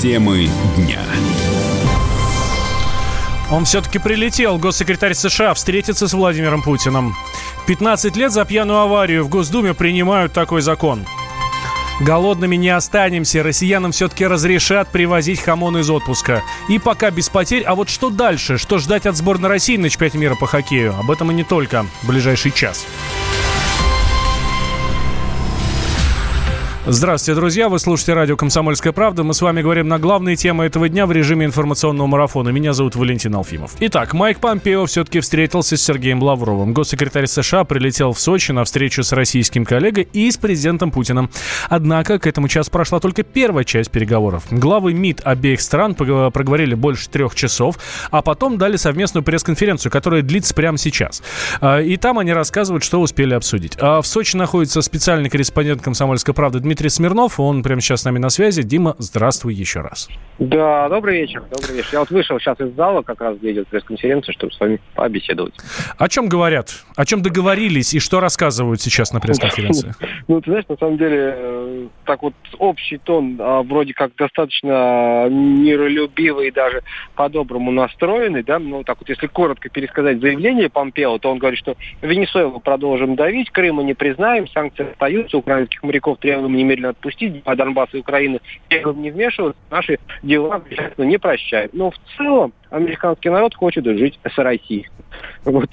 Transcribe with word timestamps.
Темы 0.00 0.48
дня. 0.78 0.98
Он 3.50 3.66
все-таки 3.66 3.98
прилетел, 3.98 4.56
госсекретарь 4.56 5.12
США, 5.12 5.52
встретиться 5.52 6.08
с 6.08 6.14
Владимиром 6.14 6.62
Путиным. 6.62 7.14
15 7.66 8.16
лет 8.16 8.32
за 8.32 8.46
пьяную 8.46 8.78
аварию 8.78 9.24
в 9.24 9.28
Госдуме 9.28 9.74
принимают 9.74 10.32
такой 10.32 10.62
закон. 10.62 11.04
Голодными 12.00 12.56
не 12.56 12.70
останемся, 12.70 13.42
россиянам 13.42 13.92
все-таки 13.92 14.26
разрешат 14.26 14.88
привозить 14.88 15.42
хамон 15.42 15.76
из 15.76 15.90
отпуска. 15.90 16.42
И 16.70 16.78
пока 16.78 17.10
без 17.10 17.28
потерь, 17.28 17.64
а 17.64 17.74
вот 17.74 17.90
что 17.90 18.08
дальше? 18.08 18.56
Что 18.56 18.78
ждать 18.78 19.04
от 19.04 19.16
сборной 19.16 19.50
России 19.50 19.76
на 19.76 19.90
чемпионате 19.90 20.16
мира 20.16 20.34
по 20.34 20.46
хоккею? 20.46 20.94
Об 20.98 21.10
этом 21.10 21.30
и 21.30 21.34
не 21.34 21.44
только 21.44 21.84
в 22.00 22.08
ближайший 22.08 22.52
час. 22.52 22.86
Здравствуйте, 26.86 27.38
друзья. 27.38 27.68
Вы 27.68 27.78
слушаете 27.78 28.14
радио 28.14 28.36
«Комсомольская 28.38 28.94
правда». 28.94 29.22
Мы 29.22 29.34
с 29.34 29.42
вами 29.42 29.60
говорим 29.60 29.86
на 29.86 29.98
главные 29.98 30.34
темы 30.34 30.64
этого 30.64 30.88
дня 30.88 31.04
в 31.04 31.12
режиме 31.12 31.44
информационного 31.44 32.06
марафона. 32.06 32.48
Меня 32.48 32.72
зовут 32.72 32.96
Валентин 32.96 33.34
Алфимов. 33.34 33.72
Итак, 33.80 34.14
Майк 34.14 34.38
Помпео 34.40 34.86
все-таки 34.86 35.20
встретился 35.20 35.76
с 35.76 35.82
Сергеем 35.82 36.22
Лавровым. 36.22 36.72
Госсекретарь 36.72 37.26
США 37.26 37.64
прилетел 37.64 38.14
в 38.14 38.18
Сочи 38.18 38.52
на 38.52 38.64
встречу 38.64 39.02
с 39.02 39.12
российским 39.12 39.66
коллегой 39.66 40.08
и 40.14 40.30
с 40.30 40.38
президентом 40.38 40.90
Путиным. 40.90 41.28
Однако 41.68 42.18
к 42.18 42.26
этому 42.26 42.48
часу 42.48 42.70
прошла 42.70 42.98
только 42.98 43.24
первая 43.24 43.64
часть 43.64 43.90
переговоров. 43.90 44.44
Главы 44.50 44.94
МИД 44.94 45.20
обеих 45.24 45.60
стран 45.60 45.94
проговорили 45.94 46.74
больше 46.74 47.10
трех 47.10 47.34
часов, 47.34 47.78
а 48.10 48.22
потом 48.22 48.56
дали 48.56 48.76
совместную 48.76 49.22
пресс-конференцию, 49.22 49.92
которая 49.92 50.22
длится 50.22 50.54
прямо 50.54 50.78
сейчас. 50.78 51.22
А, 51.60 51.78
и 51.82 51.98
там 51.98 52.18
они 52.18 52.32
рассказывают, 52.32 52.84
что 52.84 53.02
успели 53.02 53.34
обсудить. 53.34 53.76
А 53.78 54.00
в 54.00 54.06
Сочи 54.06 54.34
находится 54.34 54.80
специальный 54.80 55.28
корреспондент 55.28 55.82
«Комсомольской 55.82 56.32
правды» 56.32 56.69
Дмитрий 56.70 56.88
Смирнов, 56.88 57.40
он 57.40 57.64
прямо 57.64 57.80
сейчас 57.80 58.02
с 58.02 58.04
нами 58.04 58.18
на 58.18 58.30
связи. 58.30 58.62
Дима, 58.62 58.94
здравствуй 58.98 59.54
еще 59.54 59.80
раз. 59.80 60.08
Да, 60.38 60.88
добрый 60.88 61.20
вечер, 61.20 61.42
добрый 61.50 61.78
вечер. 61.78 61.88
Я 61.94 61.98
вот 61.98 62.10
вышел 62.10 62.38
сейчас 62.38 62.60
из 62.60 62.72
зала, 62.76 63.02
как 63.02 63.20
раз 63.20 63.38
где 63.38 63.50
идет 63.50 63.66
пресс-конференция, 63.66 64.32
чтобы 64.32 64.52
с 64.52 64.60
вами 64.60 64.80
побеседовать. 64.94 65.54
О 65.98 66.08
чем 66.08 66.28
говорят? 66.28 66.84
О 66.94 67.04
чем 67.04 67.22
договорились 67.22 67.92
и 67.92 67.98
что 67.98 68.20
рассказывают 68.20 68.80
сейчас 68.80 69.12
на 69.12 69.18
пресс-конференции? 69.18 69.94
Ну, 70.28 70.40
ты 70.40 70.50
знаешь, 70.50 70.66
на 70.68 70.76
самом 70.76 70.96
деле, 70.96 71.34
э, 71.36 71.86
так 72.04 72.22
вот 72.22 72.34
общий 72.58 72.98
тон 72.98 73.36
а, 73.40 73.62
вроде 73.62 73.94
как 73.94 74.14
достаточно 74.14 75.26
миролюбивый 75.28 76.48
и 76.48 76.50
даже 76.52 76.82
по-доброму 77.16 77.72
настроенный, 77.72 78.44
да, 78.44 78.60
ну, 78.60 78.84
так 78.84 78.98
вот, 79.00 79.08
если 79.08 79.26
коротко 79.26 79.68
пересказать 79.70 80.20
заявление 80.20 80.68
Помпео, 80.68 81.18
то 81.18 81.30
он 81.30 81.38
говорит, 81.38 81.58
что 81.58 81.76
Венесуэлу 82.00 82.60
продолжим 82.60 83.16
давить, 83.16 83.50
Крыма 83.50 83.82
не 83.82 83.94
признаем, 83.94 84.46
санкции 84.48 84.92
остаются, 84.92 85.36
украинских 85.36 85.82
моряков 85.82 86.18
требуем 86.18 86.54
немедленно 86.60 86.90
отпустить, 86.90 87.42
а 87.44 87.56
Донбасс 87.56 87.88
и 87.92 87.98
Украины 87.98 88.40
не 88.70 89.10
вмешиваться, 89.10 89.60
наши 89.70 89.98
дела, 90.22 90.62
не 90.96 91.18
прощают. 91.18 91.72
Но 91.74 91.90
в 91.90 91.96
целом 92.16 92.52
американский 92.70 93.30
народ 93.30 93.54
хочет 93.54 93.84
жить 93.84 94.18
с 94.24 94.38
Россией. 94.38 94.88
Вот, 95.44 95.68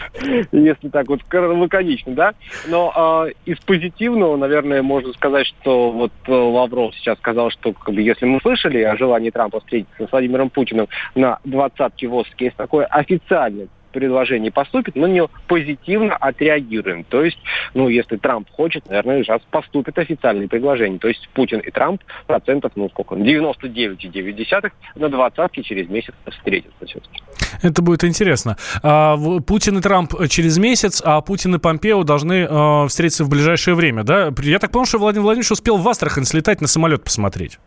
если 0.52 0.90
так 0.90 1.08
вот 1.08 1.22
лаконично, 1.32 2.14
да. 2.14 2.34
Но 2.68 3.26
э, 3.28 3.34
из 3.46 3.60
позитивного, 3.60 4.36
наверное, 4.36 4.82
можно 4.82 5.14
сказать, 5.14 5.46
что 5.48 5.92
вот 5.92 6.12
э, 6.26 6.32
Лавров 6.32 6.96
сейчас 6.96 7.18
сказал, 7.20 7.52
что 7.52 7.74
как 7.74 7.94
бы, 7.94 8.02
если 8.02 8.26
мы 8.26 8.40
слышали 8.42 8.82
о 8.82 8.98
желании 8.98 9.30
Трампа 9.30 9.60
встретиться 9.60 10.08
с 10.08 10.12
Владимиром 10.12 10.50
Путиным 10.50 10.88
на 11.16 11.40
двадцатке 11.44 12.08
ВОЗ, 12.08 12.28
есть 12.40 12.56
такое 12.56 12.86
официальное 12.86 13.68
предложение 13.98 14.52
поступит, 14.52 14.96
мы 14.96 15.08
на 15.08 15.14
него 15.14 15.32
позитивно 15.48 16.16
отреагируем. 16.16 17.04
То 17.04 17.24
есть, 17.24 17.40
ну, 17.74 17.90
если 17.90 18.18
Трамп 18.18 18.48
хочет, 18.52 18.88
наверное, 18.88 19.24
сейчас 19.24 19.42
поступит 19.50 19.98
официальное 19.98 20.48
предложение. 20.48 21.00
То 21.00 21.08
есть 21.08 21.28
Путин 21.34 21.60
и 21.60 21.72
Трамп 21.72 22.04
процентов, 22.28 22.74
ну, 22.76 22.90
сколько, 22.90 23.16
99,9 23.16 24.72
на 24.96 25.10
двадцатке 25.10 25.64
через 25.64 25.90
месяц 25.90 26.14
встретятся 26.30 26.86
все-таки. 26.86 27.22
Это 27.64 27.82
будет 27.82 28.04
интересно. 28.04 28.58
А, 28.84 29.18
Путин 29.40 29.80
и 29.80 29.82
Трамп 29.82 30.14
через 30.30 30.60
месяц, 30.60 31.02
а 31.04 31.22
Путин 31.22 31.56
и 31.56 31.58
Помпео 31.58 32.04
должны 32.04 32.48
э, 32.48 32.88
встретиться 32.88 33.24
в 33.24 33.30
ближайшее 33.30 33.74
время, 33.74 34.04
да? 34.04 34.32
Я 34.44 34.60
так 34.60 34.72
понял, 34.72 34.86
что 34.86 35.00
Владимир 35.00 35.24
Владимирович 35.24 35.52
успел 35.52 35.78
в 35.78 35.90
Астрахань 35.90 36.26
слетать 36.26 36.62
на 36.62 36.68
самолет 36.68 37.04
посмотреть. 37.04 37.58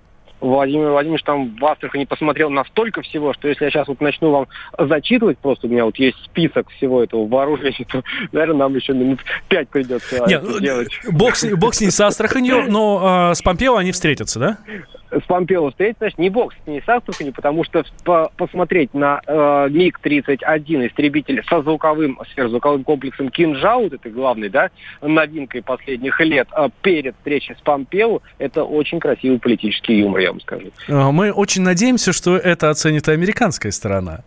Владимир 0.41 0.91
Владимирович 0.91 1.23
там 1.25 1.57
в 1.57 1.65
Астрахани 1.65 2.05
посмотрел 2.05 2.51
настолько 2.51 3.03
всего, 3.03 3.33
что 3.35 3.49
если 3.49 3.65
я 3.65 3.71
сейчас 3.71 3.89
вот 3.89 4.01
начну 4.01 4.31
вам 4.31 4.47
зачитывать, 4.79 5.39
просто 5.39 5.67
у 5.67 5.71
меня 5.71 5.85
вот 5.85 5.97
есть 5.99 6.17
список 6.25 6.69
всего 6.71 7.03
этого 7.03 7.27
вооружения, 7.27 7.85
то, 7.91 8.03
наверное, 8.33 8.59
нам 8.59 8.75
еще 8.75 8.93
минут 8.93 9.21
пять 9.49 9.69
придется 9.69 10.25
Нет, 10.27 10.43
это 10.43 10.61
делать. 10.61 10.89
Бог, 11.11 11.35
бог 11.57 11.75
с 11.75 11.81
ней 11.81 11.91
с 11.91 12.01
Астраханью, 12.01 12.65
но 12.69 13.31
э, 13.31 13.35
с 13.35 13.43
Помпео 13.43 13.77
они 13.77 13.93
встретятся, 13.93 14.39
да? 14.39 14.59
С 15.11 15.23
Помпео 15.27 15.71
встретить, 15.71 15.99
значит, 15.99 16.19
не 16.19 16.31
бокс, 16.31 16.55
не 16.67 16.81
с 16.81 16.89
Астрахани, 16.89 17.31
потому 17.31 17.65
что 17.65 17.85
по 18.05 18.31
посмотреть 18.37 18.95
на 18.95 19.21
э, 19.27 19.69
МиГ-31 19.71 20.89
истребитель 20.89 21.43
со 21.49 21.63
звуковым, 21.63 22.19
сверхзвуковым 22.33 22.85
комплексом 22.85 23.31
«Кинжал», 23.31 23.83
вот 23.83 23.93
это 23.93 24.09
главной, 24.11 24.49
да, 24.49 24.71
новинкой 25.03 25.63
последних 25.63 26.21
лет, 26.21 26.49
э, 26.57 26.69
перед 26.83 27.17
встречей 27.17 27.57
с 27.57 27.61
Помпео, 27.61 28.21
это 28.39 28.65
очень 28.65 29.01
красивый 29.01 29.39
политический 29.39 30.01
юмор, 30.01 30.21
я 30.21 30.31
вам 30.31 30.41
скажу. 30.41 30.71
А, 30.89 31.11
мы 31.11 31.33
очень 31.33 31.63
надеемся, 31.63 32.13
что 32.13 32.37
это 32.37 32.71
оценит 32.71 33.09
и 33.09 33.13
американская 33.13 33.73
сторона. 33.73 34.21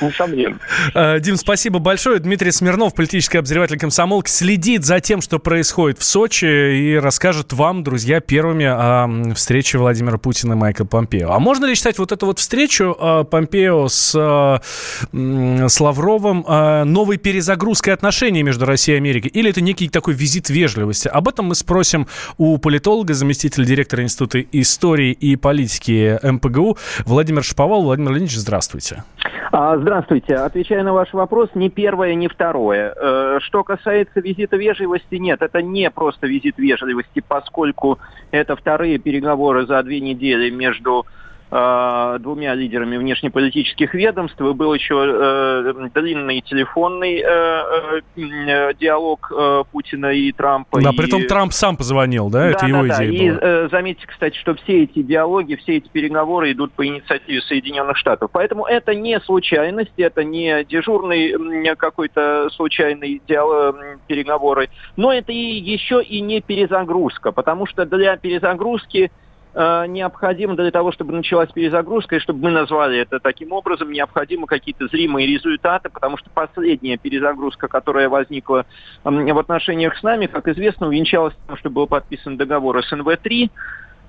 Несомненно. 0.00 0.58
Э, 0.94 1.18
Дим, 1.20 1.36
спасибо 1.36 1.78
большое. 1.78 2.18
Дмитрий 2.18 2.52
Смирнов, 2.52 2.94
политический 2.94 3.38
обозреватель 3.38 3.78
комсомолки, 3.78 4.30
следит 4.30 4.84
за 4.84 5.00
тем, 5.00 5.20
что 5.20 5.38
происходит 5.38 5.98
в 5.98 6.04
Сочи 6.04 6.44
и 6.44 6.96
расскажет 6.96 7.52
вам, 7.52 7.82
друзья, 7.82 8.20
первыми 8.20 8.66
о 8.66 9.34
встрече 9.34 9.78
Владимира 9.78 10.18
Путина 10.20 10.52
и 10.52 10.56
Майка 10.56 10.84
Помпео. 10.84 11.30
А 11.30 11.38
можно 11.38 11.66
ли 11.66 11.74
считать 11.74 11.98
вот 11.98 12.12
эту 12.12 12.26
вот 12.26 12.38
встречу 12.38 12.96
э, 12.98 13.24
Помпео 13.24 13.88
с, 13.88 14.14
э, 14.14 15.68
с 15.68 15.80
Лавровым 15.80 16.44
э, 16.46 16.84
новой 16.84 17.16
перезагрузкой 17.16 17.94
отношений 17.94 18.42
между 18.42 18.66
Россией 18.66 18.96
и 18.96 19.00
Америкой? 19.00 19.30
Или 19.30 19.50
это 19.50 19.60
некий 19.60 19.88
такой 19.88 20.14
визит 20.14 20.50
вежливости? 20.50 21.08
Об 21.08 21.28
этом 21.28 21.46
мы 21.46 21.54
спросим 21.54 22.06
у 22.38 22.58
политолога, 22.58 23.14
заместителя 23.14 23.64
директора 23.64 24.02
Института 24.02 24.40
истории 24.52 25.12
и 25.12 25.36
политики 25.36 26.18
МПГУ 26.22 26.76
Владимир 27.04 27.42
Шаповал. 27.42 27.82
Владимир 27.82 28.10
Леонидович, 28.10 28.36
здравствуйте. 28.36 29.04
Здравствуйте. 29.52 30.36
Отвечая 30.36 30.84
на 30.84 30.92
ваш 30.92 31.12
вопрос, 31.12 31.50
ни 31.56 31.68
первое, 31.68 32.14
ни 32.14 32.28
второе. 32.28 32.94
Э, 32.94 33.38
что 33.40 33.64
касается 33.64 34.20
визита 34.20 34.56
вежливости, 34.56 35.16
нет, 35.16 35.42
это 35.42 35.60
не 35.60 35.90
просто 35.90 36.28
визит 36.28 36.56
вежливости, 36.56 37.20
поскольку 37.26 37.98
это 38.30 38.54
вторые 38.54 38.98
переговоры 38.98 39.66
за 39.66 39.82
две 39.82 39.98
недели 40.00 40.09
между 40.14 41.06
э, 41.50 42.18
двумя 42.20 42.54
лидерами 42.54 42.96
внешнеполитических 42.96 43.94
ведомств. 43.94 44.40
И 44.40 44.52
был 44.52 44.74
еще 44.74 44.94
э, 45.06 45.88
длинный 45.94 46.40
телефонный 46.42 47.18
э, 47.18 48.00
э, 48.16 48.74
диалог 48.74 49.32
э, 49.36 49.64
Путина 49.70 50.12
и 50.12 50.32
Трампа. 50.32 50.80
Да, 50.80 50.90
и... 50.90 50.96
при 50.96 51.06
том 51.06 51.26
Трамп 51.26 51.52
сам 51.52 51.76
позвонил, 51.76 52.30
да? 52.30 52.40
да 52.40 52.50
Это 52.50 52.60
да, 52.60 52.66
его 52.66 52.86
да. 52.86 53.06
идея 53.06 53.10
И 53.10 53.30
была. 53.30 53.40
э, 53.42 53.68
заметьте, 53.70 54.06
кстати, 54.06 54.36
что 54.38 54.54
все 54.54 54.84
эти 54.84 55.02
диалоги, 55.02 55.56
все 55.56 55.76
эти 55.78 55.88
переговоры 55.88 56.52
идут 56.52 56.72
по 56.72 56.86
инициативе 56.86 57.40
Соединенных 57.42 57.96
Штатов. 57.96 58.30
Поэтому 58.32 58.66
это 58.66 58.94
не 58.94 59.18
случайность, 59.20 59.92
это 59.96 60.24
не 60.24 60.64
дежурный 60.64 61.76
какой-то 61.76 62.48
случайный 62.50 63.20
диалог, 63.26 63.76
переговоры, 64.06 64.70
но 64.96 65.12
это 65.12 65.32
и 65.32 65.36
еще 65.36 66.02
и 66.02 66.20
не 66.20 66.40
перезагрузка, 66.40 67.32
потому 67.32 67.66
что 67.66 67.84
для 67.86 68.16
перезагрузки 68.16 69.10
Э, 69.10 69.10
необходимо 69.54 70.54
для 70.54 70.70
того, 70.70 70.92
чтобы 70.92 71.12
началась 71.12 71.50
перезагрузка, 71.50 72.16
и 72.16 72.20
чтобы 72.20 72.44
мы 72.44 72.50
назвали 72.50 72.98
это 72.98 73.18
таким 73.18 73.52
образом, 73.52 73.90
необходимы 73.90 74.46
какие-то 74.46 74.86
зримые 74.86 75.26
результаты, 75.26 75.88
потому 75.88 76.16
что 76.18 76.30
последняя 76.30 76.96
перезагрузка, 76.96 77.66
которая 77.68 78.08
возникла 78.08 78.66
в 79.02 79.38
отношениях 79.38 79.96
с 79.96 80.02
нами, 80.02 80.26
как 80.26 80.46
известно, 80.48 80.86
увенчалась 80.86 81.34
тем, 81.46 81.56
что 81.56 81.70
был 81.70 81.86
подписан 81.86 82.36
договор 82.36 82.78
СНВ-3, 82.78 83.50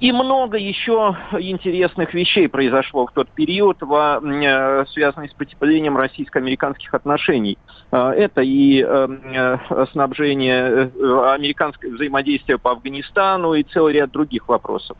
и 0.01 0.12
много 0.12 0.57
еще 0.57 1.15
интересных 1.38 2.15
вещей 2.15 2.50
произошло 2.50 3.06
в 3.06 3.12
тот 3.12 3.30
период, 3.30 3.77
э, 3.83 4.86
связанных 4.89 5.30
с 5.30 5.33
потеплением 5.36 5.95
российско-американских 5.95 6.92
отношений. 6.95 7.59
Э, 7.92 8.09
это 8.09 8.42
и 8.42 8.83
э, 8.83 9.57
снабжение, 9.92 10.92
американское 11.36 11.92
взаимодействие 11.92 12.57
по 12.57 12.71
Афганистану 12.71 13.53
и 13.53 13.62
целый 13.62 13.94
ряд 13.94 14.09
других 14.12 14.48
вопросов. 14.48 14.98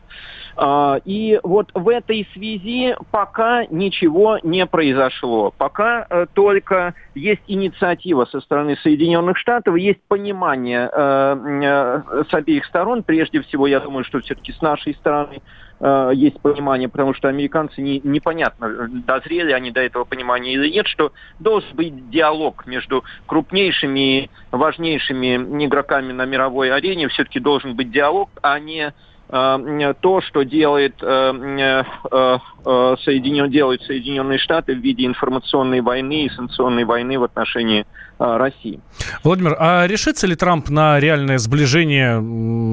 И 1.06 1.40
вот 1.42 1.70
в 1.72 1.88
этой 1.88 2.28
связи 2.34 2.94
пока 3.10 3.64
ничего 3.70 4.38
не 4.42 4.66
произошло. 4.66 5.50
Пока 5.56 6.06
только 6.34 6.94
есть 7.14 7.40
инициатива 7.46 8.26
со 8.26 8.42
стороны 8.42 8.76
Соединенных 8.82 9.38
Штатов, 9.38 9.76
есть 9.76 10.00
понимание 10.08 10.90
с 10.92 12.34
обеих 12.34 12.66
сторон. 12.66 13.02
Прежде 13.02 13.40
всего, 13.40 13.66
я 13.66 13.80
думаю, 13.80 14.04
что 14.04 14.20
все-таки 14.20 14.52
с 14.52 14.60
нашей 14.60 14.91
нашей 14.92 14.98
стороны 14.98 15.42
э, 15.80 16.10
есть 16.14 16.40
понимание, 16.40 16.88
потому 16.88 17.14
что 17.14 17.28
американцы 17.28 17.80
не, 17.80 18.00
непонятно, 18.04 18.88
дозрели 19.06 19.52
они 19.52 19.70
до 19.70 19.80
этого 19.80 20.04
понимания 20.04 20.54
или 20.54 20.68
нет, 20.70 20.86
что 20.86 21.12
должен 21.38 21.74
быть 21.74 22.10
диалог 22.10 22.66
между 22.66 23.04
крупнейшими, 23.26 24.30
важнейшими 24.50 25.64
игроками 25.64 26.12
на 26.12 26.24
мировой 26.24 26.72
арене, 26.72 27.08
все-таки 27.08 27.40
должен 27.40 27.74
быть 27.74 27.90
диалог, 27.90 28.30
а 28.42 28.58
не 28.58 28.88
э, 28.88 28.92
то, 29.28 30.20
что 30.20 30.42
делает, 30.42 30.94
э, 31.02 31.84
э, 32.10 32.96
Соединен, 33.02 33.50
делают 33.50 33.82
Соединенные 33.82 34.38
Штаты 34.38 34.74
в 34.74 34.78
виде 34.78 35.06
информационной 35.06 35.80
войны 35.80 36.26
и 36.26 36.28
санкционной 36.28 36.84
войны 36.84 37.18
в 37.18 37.24
отношении 37.24 37.86
России. 38.18 38.78
Владимир, 39.24 39.56
а 39.58 39.86
решится 39.86 40.26
ли 40.26 40.36
Трамп 40.36 40.68
на 40.68 41.00
реальное 41.00 41.38
сближение 41.38 42.20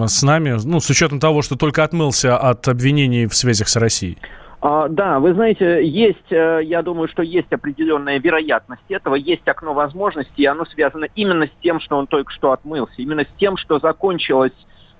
с 0.08 0.22
нами, 0.22 0.58
ну, 0.64 0.80
с 0.80 0.90
учетом 0.90 1.20
того, 1.20 1.42
что 1.42 1.56
только 1.56 1.84
отмылся 1.84 2.38
от 2.38 2.68
обвинений 2.68 3.26
в 3.26 3.34
связях 3.34 3.68
с 3.70 3.76
Россией? 3.78 4.18
А, 4.62 4.90
да, 4.90 5.20
вы 5.20 5.34
знаете, 5.34 5.88
есть, 5.88 6.30
я 6.30 6.82
думаю, 6.84 7.08
что 7.08 7.24
есть 7.24 7.52
определенная 7.52 8.20
вероятность 8.20 8.84
этого, 8.90 9.16
есть 9.16 9.48
окно 9.48 9.74
возможностей, 9.74 10.44
и 10.44 10.46
оно 10.46 10.66
связано 10.66 11.06
именно 11.16 11.48
с 11.48 11.62
тем, 11.64 11.80
что 11.80 11.98
он 11.98 12.06
только 12.06 12.32
что 12.34 12.52
отмылся, 12.52 12.96
именно 12.98 13.24
с 13.24 13.40
тем, 13.40 13.56
что 13.58 13.80
закончилось 13.80 14.52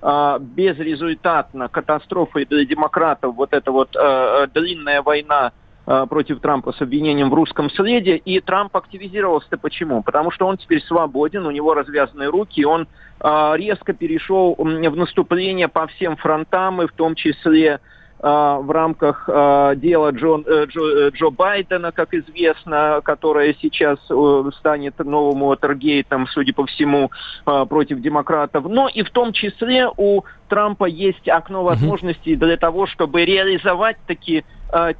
безрезультатно 0.02 1.68
катастрофой 1.68 2.46
для 2.46 2.64
демократов 2.64 3.34
вот 3.34 3.52
эта 3.52 3.70
вот 3.70 3.94
э, 3.94 4.46
длинная 4.54 5.02
война 5.02 5.52
э, 5.86 6.06
против 6.08 6.40
Трампа 6.40 6.72
с 6.72 6.80
обвинением 6.80 7.28
в 7.28 7.34
русском 7.34 7.70
следе, 7.70 8.16
и 8.16 8.40
Трамп 8.40 8.76
активизировался. 8.76 9.58
Почему? 9.58 10.02
Потому 10.02 10.30
что 10.30 10.46
он 10.46 10.56
теперь 10.56 10.82
свободен, 10.84 11.44
у 11.44 11.50
него 11.50 11.74
развязаны 11.74 12.26
руки, 12.26 12.64
он 12.64 12.88
э, 13.20 13.52
резко 13.56 13.92
перешел 13.92 14.54
в 14.56 14.96
наступление 14.96 15.68
по 15.68 15.86
всем 15.86 16.16
фронтам, 16.16 16.80
и 16.80 16.86
в 16.86 16.92
том 16.92 17.14
числе 17.14 17.74
а, 17.74 17.80
в 18.22 18.70
рамках 18.70 19.28
а, 19.32 19.74
дела 19.74 20.10
Джон, 20.10 20.44
э, 20.46 20.66
Джо, 20.66 20.80
э, 20.80 21.10
Джо 21.10 21.30
Байдена, 21.30 21.90
как 21.90 22.12
известно, 22.12 23.00
которое 23.02 23.54
сейчас 23.62 23.98
э, 24.10 24.50
станет 24.58 24.98
новым 24.98 25.42
Уотергейтом, 25.44 26.26
судя 26.26 26.52
по 26.52 26.66
всему, 26.66 27.10
а, 27.46 27.64
против 27.64 28.00
демократов. 28.00 28.66
Но 28.68 28.88
и 28.88 29.02
в 29.02 29.10
том 29.10 29.32
числе 29.32 29.88
у 29.96 30.22
Трампа 30.48 30.84
есть 30.84 31.28
окно 31.28 31.64
возможностей 31.64 32.36
для 32.36 32.58
того, 32.58 32.86
чтобы 32.86 33.24
реализовать 33.24 33.96
таки 34.06 34.44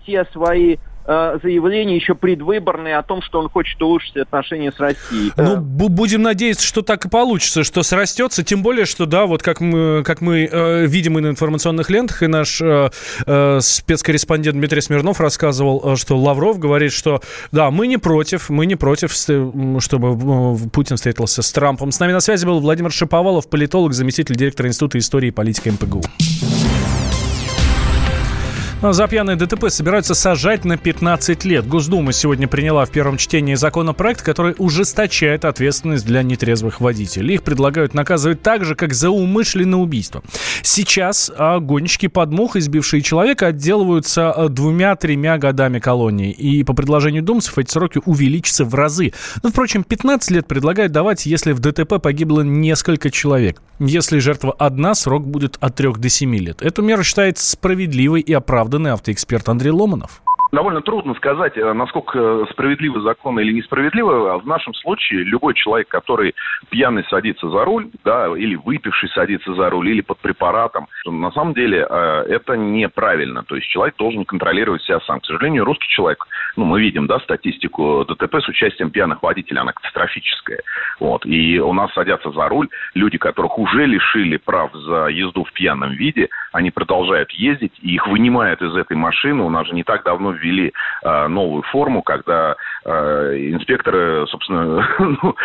те 0.05 0.25
свои 0.33 0.79
Э, 1.13 1.41
заявление 1.43 1.97
еще 1.97 2.15
предвыборное 2.15 2.97
о 2.97 3.03
том, 3.03 3.21
что 3.21 3.41
он 3.41 3.49
хочет 3.49 3.83
улучшить 3.83 4.17
отношения 4.17 4.71
с 4.71 4.79
Россией. 4.79 5.33
Ну, 5.37 5.57
будем 5.57 6.23
надеяться, 6.23 6.65
что 6.65 6.83
так 6.83 7.05
и 7.05 7.09
получится, 7.09 7.65
что 7.65 7.83
срастется, 7.83 8.45
тем 8.45 8.63
более, 8.63 8.87
что, 8.87 9.07
да, 9.07 9.27
вот 9.27 9.43
как 9.43 9.61
мы, 9.61 10.05
как 10.05 10.21
мы 10.21 10.49
э, 10.51 10.87
видим 10.87 11.19
и 11.19 11.21
на 11.21 11.27
информационных 11.31 11.91
лентах, 11.91 12.23
и 12.23 12.29
наш 12.29 12.61
э, 12.63 12.91
э, 13.27 13.59
спецкорреспондент 13.61 14.57
Дмитрий 14.57 14.81
Смирнов 14.81 15.21
рассказывал, 15.21 15.83
э, 15.85 15.97
что 15.97 16.17
Лавров 16.17 16.61
говорит, 16.61 16.93
что, 16.93 17.21
да, 17.51 17.73
мы 17.73 17.89
не 17.89 17.97
против, 17.97 18.49
мы 18.49 18.67
не 18.67 18.77
против, 18.77 19.13
чтобы 19.13 20.69
Путин 20.69 20.95
встретился 20.95 21.43
с 21.43 21.51
Трампом. 21.51 21.91
С 21.91 21.99
нами 21.99 22.13
на 22.13 22.21
связи 22.21 22.47
был 22.47 22.61
Владимир 22.61 22.93
Шиповалов, 22.93 23.51
политолог, 23.51 23.95
заместитель 23.95 24.37
директора 24.37 24.69
Института 24.69 24.99
истории 24.99 25.27
и 25.27 25.33
политики 25.33 25.71
МПГУ. 25.71 26.03
Ну, 28.83 28.95
за 28.95 29.09
пьяное 29.09 29.37
ДТП 29.37 29.69
собираются 29.69 30.15
сажать 30.15 30.65
на 30.65 30.79
15 30.79 31.45
лет. 31.45 31.69
Госдума 31.69 32.15
сегодня 32.15 32.49
приняла 32.49 32.87
в 32.87 32.91
первом 32.91 33.19
чтении 33.19 33.55
законопроект, 33.55 34.23
который 34.23 34.55
ужесточает 34.57 35.45
ответственность 35.45 36.07
для 36.07 36.23
нетрезвых 36.23 36.81
водителей. 36.81 37.35
Их 37.35 37.43
предлагают 37.43 37.93
наказывать 37.93 38.41
так 38.41 38.65
же, 38.65 38.75
как 38.75 38.95
за 38.95 39.11
умышленное 39.11 39.79
убийство. 39.79 40.23
Сейчас 40.63 41.31
а, 41.37 41.59
гонщики 41.59 42.09
под 42.09 42.33
мух, 42.33 42.57
избившие 42.57 43.03
человека, 43.03 43.49
отделываются 43.49 44.33
а, 44.33 44.49
двумя-тремя 44.49 45.37
годами 45.37 45.79
колонии. 45.79 46.33
И 46.33 46.65
по 46.65 46.73
предложению 46.73 47.23
думцев 47.23 47.59
эти 47.59 47.71
сроки 47.71 48.01
увеличатся 48.07 48.65
в 48.65 48.75
разы. 48.75 49.13
Но, 49.43 49.51
впрочем, 49.51 49.85
15 49.85 50.31
лет 50.31 50.47
предлагают 50.47 50.93
давать, 50.93 51.27
если 51.27 51.53
в 51.53 51.61
ДТП 51.61 52.01
погибло 52.01 52.41
несколько 52.41 53.11
человек. 53.11 53.61
Если 53.79 54.21
жертва 54.21 54.55
одна, 54.59 54.95
срок 54.95 55.27
будет 55.27 55.59
от 55.61 55.75
3 55.75 55.93
до 55.99 56.09
7 56.09 56.35
лет. 56.37 56.63
Эту 56.63 56.81
меру 56.81 57.05
считается 57.05 57.51
справедливой 57.51 58.21
и 58.21 58.33
оправданной 58.33 58.70
оправданный 58.71 58.93
автоэксперт 58.93 59.49
Андрей 59.49 59.73
Ломанов. 59.73 60.23
Довольно 60.53 60.81
трудно 60.81 61.15
сказать, 61.15 61.57
э, 61.57 61.73
насколько 61.73 62.45
справедливый 62.51 63.03
закон 63.03 63.39
или 63.39 63.53
несправедливый. 63.53 64.33
А 64.33 64.39
в 64.39 64.47
нашем 64.47 64.75
случае 64.75 65.23
любой 65.23 65.55
человек, 65.55 65.89
который 65.89 66.35
пьяный 66.71 67.05
садится 67.09 67.49
за 67.49 67.65
руль, 67.65 67.89
да, 68.05 68.27
или 68.37 68.57
выпивший 68.57 69.09
садится 69.11 69.55
за 69.55 69.71
руль, 69.71 69.91
или 69.91 70.01
под 70.01 70.19
препаратом, 70.19 70.89
на 71.07 71.31
самом 71.31 71.55
деле 71.55 71.87
э, 71.89 72.25
это 72.29 72.57
неправильно. 72.57 73.45
То 73.45 73.55
есть 73.55 73.69
человек 73.69 73.95
должен 73.97 74.25
контролировать 74.25 74.83
себя 74.83 74.99
сам. 75.01 75.21
К 75.21 75.27
сожалению, 75.27 75.65
русский 75.65 75.89
человек, 75.89 76.27
ну, 76.57 76.65
мы 76.65 76.81
видим, 76.81 77.07
да, 77.07 77.21
статистику 77.21 78.05
ДТП 78.05 78.37
с 78.41 78.49
участием 78.49 78.91
пьяных 78.91 79.23
водителей, 79.23 79.61
она 79.61 79.73
катастрофическая. 79.73 80.63
Вот. 80.99 81.25
И 81.27 81.61
у 81.61 81.73
нас 81.73 81.93
садятся 81.93 82.33
за 82.33 82.49
руль 82.49 82.69
люди, 82.95 83.19
которых 83.19 83.57
уже 83.57 83.87
лишили 83.87 84.37
прав 84.37 84.73
за 84.75 85.07
езду 85.07 85.45
в 85.45 85.53
пьяном 85.53 85.93
виде, 85.93 86.29
они 86.53 86.73
продолжают 86.73 87.31
ездить, 87.31 87.73
и 87.81 87.95
их 87.95 88.09
вынимают 88.09 88.61
из 88.63 88.75
этой 88.75 88.97
машины. 88.97 89.45
У 89.45 89.51
нас 89.51 89.69
же 89.69 89.75
не 89.75 89.85
так 89.85 90.03
давно 90.03 90.33
ввели 90.41 90.73
э, 91.03 91.27
новую 91.29 91.63
форму, 91.65 92.03
когда 92.03 92.57
э, 92.85 92.91
инспекторы, 93.53 94.27
собственно, 94.29 94.89
ну, 94.99 95.37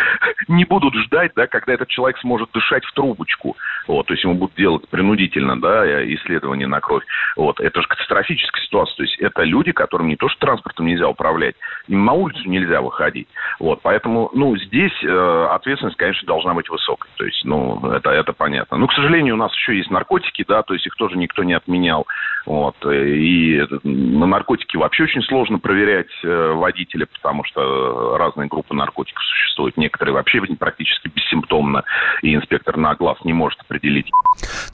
не 0.48 0.64
будут 0.64 0.94
ждать, 0.94 1.32
да, 1.36 1.46
когда 1.46 1.74
этот 1.74 1.88
человек 1.88 2.18
сможет 2.18 2.50
дышать 2.52 2.84
в 2.84 2.92
трубочку. 2.92 3.56
Вот, 3.86 4.06
то 4.06 4.14
есть 4.14 4.24
ему 4.24 4.34
будут 4.34 4.56
делать 4.56 4.88
принудительно 4.88 5.60
да, 5.60 5.84
исследования 6.14 6.66
на 6.66 6.80
кровь. 6.80 7.04
Вот, 7.36 7.60
это 7.60 7.80
же 7.80 7.88
катастрофическая 7.88 8.62
ситуация. 8.62 8.96
То 8.96 9.02
есть 9.04 9.18
это 9.20 9.42
люди, 9.42 9.72
которым 9.72 10.08
не 10.08 10.16
то, 10.16 10.28
что 10.28 10.40
транспортом 10.40 10.86
нельзя 10.86 11.08
управлять, 11.08 11.54
им 11.88 12.04
на 12.04 12.12
улицу 12.12 12.48
нельзя 12.48 12.80
выходить. 12.80 13.28
Вот, 13.60 13.80
поэтому, 13.82 14.30
ну, 14.32 14.56
здесь 14.56 14.92
э, 15.02 15.48
ответственность, 15.50 15.96
конечно, 15.96 16.26
должна 16.26 16.54
быть 16.54 16.68
высокой. 16.68 17.08
То 17.16 17.24
есть, 17.24 17.44
ну, 17.44 17.92
это, 17.92 18.10
это 18.10 18.32
понятно. 18.32 18.76
Но, 18.76 18.86
к 18.86 18.92
сожалению, 18.92 19.34
у 19.34 19.38
нас 19.38 19.54
еще 19.54 19.76
есть 19.76 19.90
наркотики, 19.90 20.44
да, 20.46 20.62
то 20.62 20.74
есть 20.74 20.86
их 20.86 20.94
тоже 20.96 21.16
никто 21.16 21.44
не 21.44 21.54
отменял. 21.54 22.06
Вот, 22.44 22.76
и 22.86 23.66
на 23.82 24.26
наркотики 24.26 24.76
вообще 24.86 25.02
очень 25.02 25.22
сложно 25.22 25.58
проверять 25.58 26.06
э, 26.22 26.52
водителя, 26.52 27.06
потому 27.20 27.42
что 27.44 28.16
разные 28.16 28.48
группы 28.48 28.72
наркотиков 28.72 29.22
существуют. 29.24 29.76
Некоторые 29.76 30.14
вообще 30.14 30.40
практически 30.58 31.08
бессимптомно, 31.08 31.82
и 32.22 32.34
инспектор 32.34 32.76
на 32.76 32.94
глаз 32.94 33.18
не 33.24 33.32
может 33.32 33.60
определить. 33.60 34.08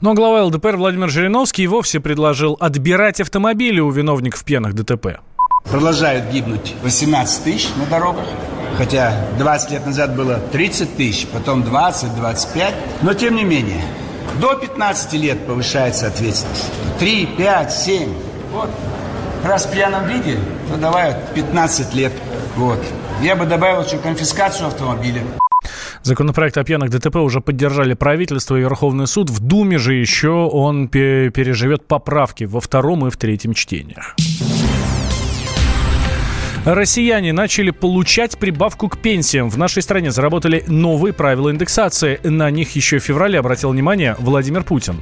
Но 0.01 0.13
глава 0.13 0.43
ЛДПР 0.43 0.77
Владимир 0.77 1.09
Жириновский 1.09 1.63
и 1.63 1.67
вовсе 1.67 1.99
предложил 1.99 2.55
отбирать 2.59 3.21
автомобили 3.21 3.79
у 3.79 3.89
виновников 3.89 4.45
пьяных 4.45 4.73
ДТП. 4.75 5.19
Продолжают 5.69 6.25
гибнуть 6.25 6.75
18 6.83 7.43
тысяч 7.43 7.69
на 7.77 7.87
дорогах. 7.87 8.25
Хотя 8.77 9.13
20 9.39 9.71
лет 9.71 9.85
назад 9.85 10.15
было 10.15 10.39
30 10.51 10.95
тысяч, 10.95 11.27
потом 11.27 11.63
20, 11.63 12.15
25. 12.15 12.73
Но 13.01 13.13
тем 13.13 13.35
не 13.35 13.45
менее, 13.45 13.81
до 14.39 14.55
15 14.55 15.13
лет 15.13 15.47
повышается 15.47 16.07
ответственность. 16.07 16.71
3, 16.99 17.29
5, 17.37 17.71
7. 17.71 18.09
Вот. 18.51 18.69
Раз 19.43 19.65
в 19.65 19.71
пьяном 19.71 20.07
виде, 20.07 20.37
то 20.69 20.77
давай 20.77 21.15
15 21.35 21.93
лет. 21.93 22.13
Вот. 22.55 22.79
Я 23.21 23.35
бы 23.35 23.45
добавил 23.45 23.83
еще 23.83 23.97
конфискацию 23.97 24.67
автомобиля. 24.67 25.21
Законопроект 26.01 26.57
о 26.57 26.63
пьяных 26.63 26.89
ДТП 26.89 27.17
уже 27.17 27.41
поддержали 27.41 27.93
правительство 27.93 28.55
и 28.55 28.61
Верховный 28.61 29.07
суд. 29.07 29.29
В 29.29 29.39
Думе 29.41 29.77
же 29.77 29.95
еще 29.95 30.29
он 30.29 30.87
переживет 30.87 31.85
поправки 31.87 32.45
во 32.45 32.61
втором 32.61 33.05
и 33.07 33.09
в 33.09 33.17
третьем 33.17 33.53
чтениях. 33.53 34.15
Россияне 36.65 37.33
начали 37.33 37.71
получать 37.71 38.37
прибавку 38.37 38.87
к 38.87 38.97
пенсиям. 38.97 39.49
В 39.49 39.57
нашей 39.57 39.83
стране 39.83 40.11
заработали 40.11 40.63
новые 40.67 41.11
правила 41.11 41.51
индексации. 41.51 42.17
На 42.23 42.49
них 42.49 42.77
еще 42.77 42.99
в 42.99 43.03
феврале 43.03 43.39
обратил 43.39 43.71
внимание 43.71 44.15
Владимир 44.19 44.63
Путин. 44.63 45.01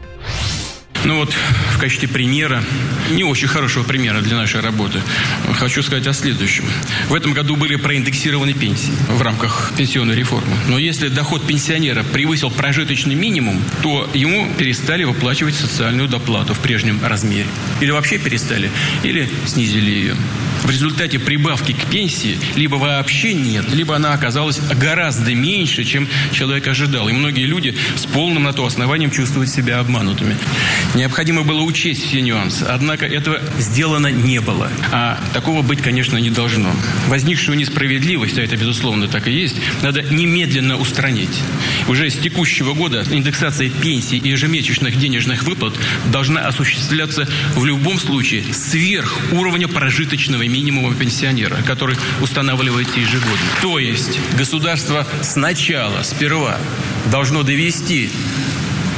Ну 1.04 1.18
вот 1.18 1.34
в 1.74 1.80
качестве 1.80 2.08
примера, 2.08 2.64
не 3.10 3.24
очень 3.24 3.48
хорошего 3.48 3.84
примера 3.84 4.22
для 4.22 4.38
нашей 4.38 4.62
работы, 4.62 5.02
хочу 5.56 5.82
сказать 5.82 6.06
о 6.06 6.14
следующем. 6.14 6.66
В 7.10 7.16
этом 7.16 7.34
году 7.34 7.56
были 7.56 7.76
проиндексированы 7.76 8.54
пенсии 8.54 8.94
в 9.10 9.22
рамках 9.22 9.74
пенсионной 9.76 10.16
реформы. 10.16 10.56
Но 10.68 10.78
если 10.78 11.08
доход 11.08 11.46
пенсионера 11.48 12.04
превысил 12.04 12.52
прожиточный 12.52 13.16
минимум, 13.16 13.64
то 13.82 14.08
ему 14.14 14.48
перестали 14.58 15.04
выплачивать 15.04 15.56
социальную 15.56 16.08
доплату 16.08 16.54
в 16.54 16.60
прежнем 16.60 17.00
размере. 17.04 17.48
Или 17.80 17.90
вообще 17.90 18.20
перестали, 18.20 18.70
или 19.02 19.28
снизили 19.48 19.90
ее. 19.90 20.16
В 20.64 20.70
результате 20.70 21.18
прибавки 21.18 21.72
к 21.74 21.86
пенсии 21.86 22.38
либо 22.56 22.76
вообще 22.76 23.34
нет, 23.34 23.74
либо 23.74 23.96
она 23.96 24.14
оказалась 24.14 24.60
гораздо 24.60 25.34
меньше, 25.34 25.84
чем 25.84 26.08
человек 26.32 26.68
ожидал. 26.68 27.10
И 27.10 27.14
многие 27.14 27.46
люди 27.46 27.76
с 27.96 28.06
полным 28.06 28.44
на 28.44 28.54
то 28.54 28.66
основанием 28.66 29.10
чувствуют 29.10 29.50
себя 29.50 29.80
обманутыми. 29.80 30.38
Необходимо 30.94 31.44
было 31.44 31.62
учесть 31.62 32.06
все 32.06 32.22
нюансы, 32.22 32.64
однако 32.64 33.06
этого 33.06 33.40
сделано 33.60 34.08
не 34.08 34.42
было. 34.42 34.70
А 34.92 35.18
такого 35.34 35.62
быть, 35.62 35.82
конечно, 35.82 36.18
не 36.18 36.30
должно. 36.30 36.72
Возникшую 37.08 37.58
несправедливость, 37.58 38.38
а 38.38 38.42
это, 38.42 38.58
безусловно, 38.58 39.08
так 39.08 39.28
и 39.28 39.32
есть, 39.32 39.56
надо 39.82 40.02
немедленно 40.02 40.78
устранить. 40.78 41.42
Уже 41.88 42.10
с 42.10 42.18
текущего 42.18 42.74
года 42.74 43.06
индексация 43.10 43.70
пенсий 43.70 44.18
и 44.18 44.30
ежемесячных 44.30 44.98
денежных 44.98 45.44
выплат 45.44 45.74
должна 46.12 46.42
осуществляться 46.42 47.28
в 47.56 47.66
любом 47.66 47.98
случае 47.98 48.44
сверх 48.54 49.18
уровня 49.32 49.70
прожиточного 49.70 50.46
минимума 50.48 50.94
пенсионера, 50.94 51.58
который 51.66 51.98
устанавливается 52.20 53.00
ежегодно. 53.00 53.38
То 53.62 53.80
есть 53.80 54.20
государство 54.38 55.08
сначала, 55.22 56.04
сперва 56.04 56.58
должно 57.10 57.44
довести 57.44 58.10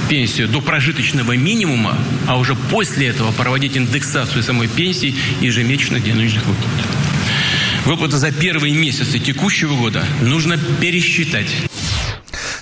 пенсию 0.10 0.48
до 0.48 0.62
прожиточного 0.62 1.36
минимума, 1.36 1.98
а 2.28 2.38
уже 2.38 2.56
после 2.72 3.08
этого 3.08 3.32
проводить 3.32 3.78
индексацию 3.78 4.44
самой 4.44 4.68
пенсии 4.68 5.16
ежемесячных 5.42 6.04
денежных 6.04 6.46
выплат. 6.46 6.72
Выплаты 7.86 8.18
за 8.18 8.32
первые 8.32 8.74
месяцы 8.74 9.20
текущего 9.20 9.76
года 9.76 10.04
нужно 10.22 10.58
пересчитать. 10.80 11.48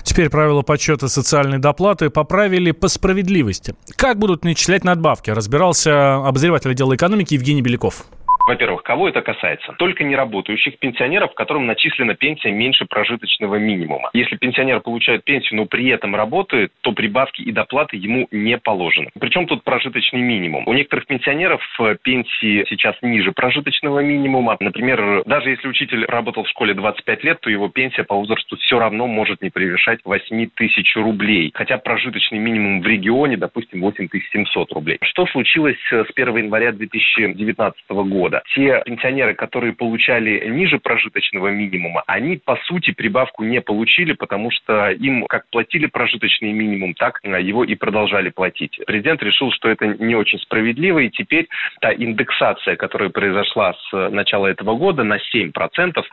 Теперь 0.02 0.28
правила 0.28 0.62
подсчета 0.62 1.08
социальной 1.08 1.58
доплаты 1.58 2.10
поправили 2.10 2.72
по 2.72 2.88
справедливости. 2.88 3.74
Как 3.96 4.18
будут 4.18 4.44
начислять 4.44 4.84
надбавки, 4.84 5.30
разбирался 5.30 6.16
обозреватель 6.16 6.72
отдела 6.72 6.94
экономики 6.96 7.34
Евгений 7.34 7.62
Беляков. 7.62 8.04
Во-первых, 8.46 8.82
кого 8.82 9.08
это 9.08 9.22
касается? 9.22 9.72
Только 9.78 10.04
неработающих 10.04 10.78
пенсионеров, 10.78 11.34
которым 11.34 11.66
начислена 11.66 12.14
пенсия 12.14 12.50
меньше 12.50 12.86
прожиточного 12.86 13.56
минимума. 13.56 14.10
Если 14.12 14.36
пенсионер 14.36 14.80
получает 14.80 15.24
пенсию, 15.24 15.60
но 15.60 15.66
при 15.66 15.88
этом 15.88 16.16
работает, 16.16 16.72
то 16.80 16.92
прибавки 16.92 17.42
и 17.42 17.52
доплаты 17.52 17.96
ему 17.96 18.26
не 18.30 18.58
положены. 18.58 19.10
Причем 19.18 19.46
тут 19.46 19.62
прожиточный 19.62 20.20
минимум? 20.20 20.66
У 20.66 20.72
некоторых 20.72 21.06
пенсионеров 21.06 21.62
э, 21.80 21.96
пенсии 22.02 22.64
сейчас 22.68 22.96
ниже 23.02 23.32
прожиточного 23.32 24.00
минимума. 24.00 24.56
Например, 24.60 25.22
даже 25.24 25.50
если 25.50 25.68
учитель 25.68 26.04
работал 26.06 26.44
в 26.44 26.48
школе 26.48 26.74
25 26.74 27.24
лет, 27.24 27.40
то 27.40 27.50
его 27.50 27.68
пенсия 27.68 28.02
по 28.02 28.16
возрасту 28.16 28.56
все 28.56 28.78
равно 28.78 29.06
может 29.06 29.42
не 29.42 29.50
превышать 29.50 30.00
8 30.04 30.50
тысяч 30.54 30.96
рублей. 30.96 31.52
Хотя 31.54 31.78
прожиточный 31.78 32.38
минимум 32.38 32.82
в 32.82 32.86
регионе, 32.86 33.36
допустим, 33.36 33.80
8 33.80 34.08
700 34.32 34.72
рублей. 34.72 34.98
Что 35.02 35.26
случилось 35.26 35.78
э, 35.92 36.04
с 36.04 36.10
1 36.14 36.36
января 36.36 36.72
2019 36.72 37.88
года? 37.88 38.31
Года. 38.32 38.42
Те 38.54 38.82
пенсионеры, 38.84 39.34
которые 39.34 39.72
получали 39.72 40.48
ниже 40.48 40.78
прожиточного 40.78 41.48
минимума, 41.48 42.02
они, 42.06 42.36
по 42.36 42.56
сути, 42.64 42.92
прибавку 42.92 43.44
не 43.44 43.60
получили, 43.60 44.12
потому 44.12 44.50
что 44.50 44.90
им 44.90 45.26
как 45.26 45.48
платили 45.50 45.86
прожиточный 45.86 46.52
минимум, 46.52 46.94
так 46.94 47.20
его 47.22 47.64
и 47.64 47.74
продолжали 47.74 48.30
платить. 48.30 48.78
Президент 48.86 49.22
решил, 49.22 49.52
что 49.52 49.68
это 49.68 49.86
не 49.86 50.14
очень 50.14 50.38
справедливо, 50.38 51.00
и 51.00 51.10
теперь 51.10 51.48
та 51.80 51.92
индексация, 51.92 52.76
которая 52.76 53.10
произошла 53.10 53.74
с 53.74 54.10
начала 54.10 54.46
этого 54.46 54.76
года 54.76 55.04
на 55.04 55.18
7%, 55.34 55.52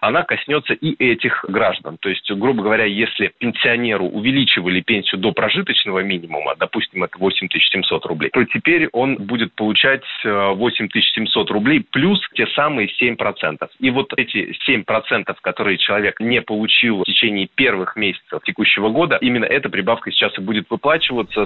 она 0.01 0.23
коснется 0.23 0.73
и 0.73 0.95
этих 1.11 1.45
граждан. 1.47 1.97
То 1.99 2.09
есть, 2.09 2.29
грубо 2.31 2.63
говоря, 2.63 2.85
если 2.85 3.31
пенсионеру 3.39 4.05
увеличивали 4.05 4.81
пенсию 4.81 5.21
до 5.21 5.31
прожиточного 5.31 5.99
минимума, 5.99 6.55
допустим, 6.59 7.03
это 7.03 7.17
8700 7.17 8.05
рублей, 8.05 8.29
то 8.31 8.43
теперь 8.45 8.87
он 8.91 9.15
будет 9.15 9.53
получать 9.53 10.03
8700 10.23 11.51
рублей 11.51 11.83
плюс 11.91 12.08
плюс 12.09 12.19
те 12.33 12.47
самые 12.55 12.89
7%. 13.01 13.57
И 13.79 13.91
вот 13.91 14.11
эти 14.17 14.55
7%, 14.67 15.35
которые 15.41 15.77
человек 15.77 16.19
не 16.19 16.41
получил 16.41 17.01
в 17.01 17.03
течение 17.03 17.47
первых 17.53 17.95
месяцев 17.95 18.41
текущего 18.45 18.89
года, 18.89 19.17
именно 19.21 19.45
эта 19.45 19.69
прибавка 19.69 20.11
сейчас 20.11 20.35
и 20.37 20.41
будет 20.41 20.65
выплачиваться. 20.69 21.43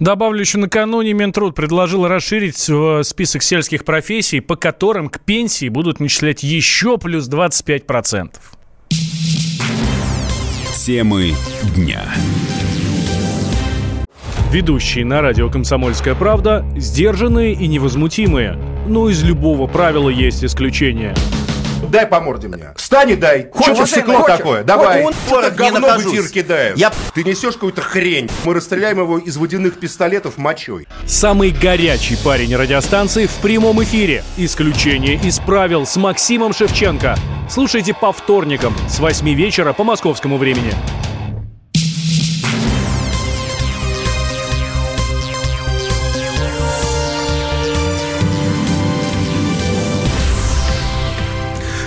Добавлю 0.00 0.40
еще 0.40 0.58
накануне 0.58 1.14
Минтруд 1.14 1.54
предложил 1.54 2.06
расширить 2.06 2.68
э, 2.68 3.02
список 3.02 3.42
сельских 3.42 3.84
профессий, 3.84 4.40
по 4.40 4.56
которым 4.56 5.08
к 5.08 5.24
пенсии 5.24 5.68
будут 5.68 6.00
начислять 6.00 6.42
еще 6.42 6.98
плюс 6.98 7.30
25%. 7.30 8.32
Темы 10.84 11.30
дня. 11.74 12.02
Ведущие 14.52 15.06
на 15.06 15.22
радио 15.22 15.48
«Комсомольская 15.48 16.14
правда» 16.14 16.64
сдержанные 16.76 17.54
и 17.54 17.66
невозмутимые. 17.66 18.73
Но 18.86 19.08
из 19.08 19.22
любого 19.22 19.66
правила 19.66 20.08
есть 20.08 20.44
исключение. 20.44 21.14
Дай 21.88 22.06
по 22.06 22.20
морде 22.20 22.48
мне. 22.48 22.72
Встань 22.76 23.10
и 23.10 23.16
дай. 23.16 23.48
Хочешь 23.52 23.76
Что, 23.76 23.86
стекло 23.86 24.14
хочешь? 24.22 24.38
такое? 24.38 24.64
Давай. 24.64 25.04
Он, 25.04 25.12
Что-то 25.26 25.50
говно 25.50 25.88
в 25.98 26.00
эфир 26.00 26.28
кидаешь. 26.28 26.76
Я... 26.76 26.92
Ты 27.14 27.22
несешь 27.24 27.54
какую-то 27.54 27.82
хрень. 27.82 28.28
Мы 28.44 28.54
расстреляем 28.54 28.98
его 28.98 29.18
из 29.18 29.36
водяных 29.36 29.78
пистолетов 29.78 30.36
мочой. 30.38 30.88
Самый 31.06 31.50
горячий 31.50 32.16
парень 32.16 32.56
радиостанции 32.56 33.26
в 33.26 33.34
прямом 33.36 33.82
эфире. 33.84 34.24
Исключение 34.36 35.16
из 35.16 35.38
правил 35.38 35.86
с 35.86 35.96
Максимом 35.96 36.52
Шевченко. 36.52 37.16
Слушайте 37.48 37.94
по 37.94 38.12
вторникам 38.12 38.74
с 38.88 38.98
8 38.98 39.28
вечера 39.34 39.72
по 39.72 39.84
московскому 39.84 40.38
времени. 40.38 40.72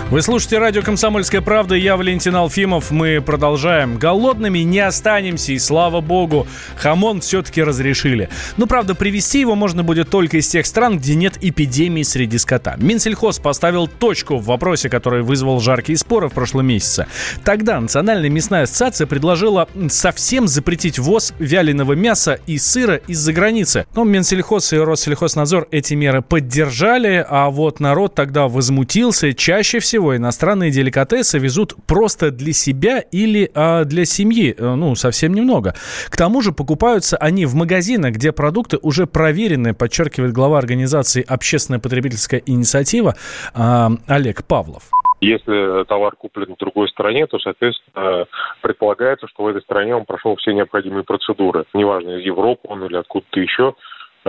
Вы 0.10 0.22
слушаете 0.22 0.58
радио 0.60 0.82
«Комсомольская 0.84 1.42
правда». 1.42 1.76
Я 1.76 1.98
Валентин 1.98 2.34
Алфимов. 2.34 2.92
Мы 2.92 3.20
продолжаем. 3.20 3.98
Голодными 3.98 4.60
не 4.60 4.80
останемся, 4.80 5.52
и 5.52 5.60
слава 5.60 6.00
богу, 6.00 6.48
хамон 6.78 7.20
все-таки 7.20 7.62
разрешили. 7.62 8.30
Но, 8.56 8.68
правда, 8.68 8.96
привезти 8.96 9.42
его 9.42 9.54
можно 9.56 9.84
будет 9.84 10.10
только 10.10 10.38
из 10.38 10.48
тех 10.48 10.66
стран, 10.66 10.98
где 10.98 11.14
нет 11.16 11.38
эпидемии 11.42 12.04
среди 12.04 12.38
скота. 12.38 12.78
Минсельхоз 12.78 13.40
поставил 13.40 13.90
точку 13.90 14.38
в 14.38 14.46
вопросе, 14.46 14.88
который 14.90 15.24
вызвал 15.24 15.60
жаркие 15.60 15.98
споры 15.98 16.30
в 16.30 16.34
прошлом 16.34 16.68
месяце. 16.68 17.08
Тогда 17.44 17.78
Национальная 17.78 18.30
мясная 18.30 18.64
ассоциация 18.64 19.08
предложила 19.08 19.68
совсем 19.90 20.48
запретить 20.48 21.00
ввоз 21.00 21.34
вяленого 21.38 21.94
мяса 21.94 22.40
и 22.48 22.58
сыра 22.58 22.96
из-за 22.96 23.34
границы. 23.34 23.86
Но 23.94 24.06
Минсельхоз 24.06 24.72
и 24.72 24.78
Россельхознадзор 24.78 25.68
эти 25.72 25.96
меры 25.96 26.22
поддержали, 26.22 27.26
а 27.28 27.50
вот 27.50 27.82
народ 27.82 28.16
тогда 28.16 28.48
возмутился. 28.48 29.34
Чаще 29.34 29.80
всего 29.80 29.97
всего 29.98 30.16
иностранные 30.16 30.70
деликатесы 30.70 31.40
везут 31.40 31.74
просто 31.88 32.30
для 32.30 32.54
себя 32.54 33.00
или 33.00 33.50
а, 33.56 33.84
для 33.84 34.06
семьи, 34.06 34.54
э, 34.56 34.76
ну, 34.76 34.94
совсем 34.94 35.34
немного. 35.34 35.74
К 36.12 36.16
тому 36.16 36.44
же 36.44 36.52
покупаются 36.52 37.18
они 37.18 37.48
в 37.48 37.56
магазинах, 37.56 38.14
где 38.14 38.32
продукты 38.32 38.78
уже 38.84 39.08
проверены, 39.08 39.74
подчеркивает 39.74 40.34
глава 40.34 40.60
организации 40.60 41.26
«Общественная 41.28 41.80
потребительская 41.80 42.44
инициатива» 42.46 43.16
а, 43.56 43.90
Олег 44.08 44.46
Павлов. 44.46 44.84
Если 45.20 45.84
товар 45.86 46.16
куплен 46.16 46.54
в 46.54 46.60
другой 46.60 46.88
стране, 46.90 47.26
то, 47.26 47.40
соответственно, 47.40 48.28
предполагается, 48.62 49.28
что 49.28 49.46
в 49.46 49.48
этой 49.48 49.64
стране 49.64 49.96
он 49.96 50.06
прошел 50.06 50.36
все 50.36 50.52
необходимые 50.52 51.04
процедуры. 51.04 51.66
Неважно, 51.74 52.20
из 52.20 52.24
Европы 52.24 52.68
он 52.70 52.86
или 52.86 52.98
откуда-то 52.98 53.40
еще. 53.40 53.74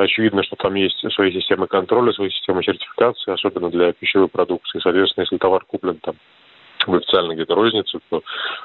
Очевидно, 0.03 0.43
что 0.43 0.57
там 0.57 0.75
есть 0.75 0.99
свои 1.13 1.33
системы 1.33 1.67
контроля, 1.67 2.13
свои 2.13 2.31
системы 2.31 2.63
сертификации, 2.63 3.33
особенно 3.33 3.71
для 3.71 3.93
пищевой 3.93 4.29
продукции. 4.29 4.79
Соответственно, 4.81 5.25
если 5.25 5.39
товар 5.39 5.65
куплен 5.65 5.97
там 5.97 6.17
в 6.89 6.97
официальной 6.97 7.35
где-то 7.35 7.55
рознице, 7.55 7.99
то, 8.11 8.23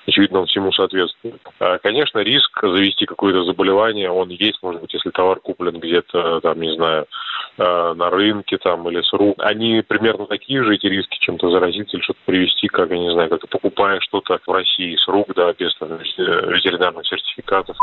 очевидно, 0.08 0.42
он 0.42 0.46
всему 0.48 0.72
соответствует. 0.72 1.42
А, 1.60 1.78
конечно, 1.80 2.20
риск 2.20 2.60
завести 2.62 3.06
какое-то 3.06 3.44
заболевание, 3.44 4.10
он 4.10 4.30
есть, 4.30 4.60
может 4.62 4.82
быть, 4.82 4.94
если 4.94 5.10
товар 5.10 5.40
куплен 5.40 5.80
где-то, 5.80 6.42
там, 6.42 6.60
не 6.60 6.76
знаю, 6.76 7.06
а, 7.58 7.94
на 7.94 8.10
рынке 8.10 8.58
там 8.58 8.90
или 8.90 9.02
с 9.02 9.14
рук. 9.14 9.36
Они 9.40 9.84
примерно 9.88 10.26
такие 10.26 10.64
же, 10.64 10.74
эти 10.74 10.88
риски, 10.88 11.18
чем-то 11.20 11.52
заразиться 11.52 11.98
или 11.98 12.04
что-то 12.04 12.20
привести, 12.26 12.68
как, 12.68 12.90
я 12.90 12.98
не 12.98 13.12
знаю, 13.14 13.30
как 13.30 13.42
ты 13.42 13.48
покупаешь 13.48 14.04
что-то 14.04 14.40
в 14.46 14.52
России 14.52 14.96
с 14.96 15.08
рук, 15.08 15.32
да, 15.36 15.54
без 15.54 15.76
там, 15.78 15.98
ветеринарных 15.98 17.06
сертификатов. 17.06 17.78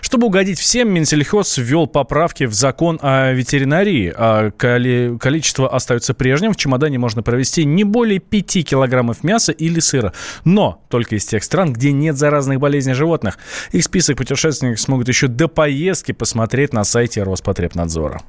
Чтобы 0.00 0.26
угодить 0.26 0.58
всем, 0.58 0.92
Минсельхоз 0.92 1.58
ввел 1.58 1.86
поправки 1.86 2.44
в 2.44 2.52
закон 2.52 2.98
о 3.02 3.32
ветеринарии. 3.32 4.12
А 4.16 4.50
количество 4.50 5.68
остается 5.68 6.14
прежним. 6.14 6.52
В 6.52 6.56
чемодане 6.56 6.98
можно 6.98 7.22
провести 7.22 7.64
не 7.64 7.84
более 7.84 8.18
5 8.18 8.68
килограммов 8.68 9.22
мяса 9.22 9.52
или 9.66 9.80
сыра. 9.80 10.12
Но 10.44 10.82
только 10.88 11.16
из 11.16 11.24
тех 11.24 11.44
стран, 11.44 11.72
где 11.72 11.92
нет 11.92 12.16
заразных 12.16 12.58
болезней 12.60 12.94
животных. 12.94 13.38
Их 13.72 13.84
список 13.84 14.16
путешественников 14.16 14.80
смогут 14.80 15.08
еще 15.08 15.28
до 15.28 15.48
поездки 15.48 16.12
посмотреть 16.12 16.72
на 16.72 16.84
сайте 16.84 17.22
Роспотребнадзора. 17.22 18.22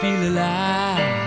feel 0.00 0.28
alive 0.28 1.19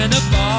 and 0.00 0.14
a 0.14 0.20
bar. 0.30 0.49